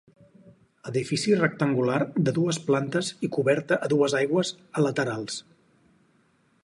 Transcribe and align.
Edifici 0.91 1.35
rectangular 1.41 1.99
de 2.29 2.33
dues 2.37 2.59
plantes 2.69 3.11
i 3.29 3.29
coberta 3.37 3.79
a 3.89 3.93
dues 3.95 4.17
aigües 4.23 4.55
a 4.81 4.87
laterals. 4.87 5.39